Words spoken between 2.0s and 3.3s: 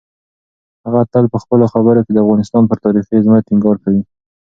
کې د افغانستان پر تاریخي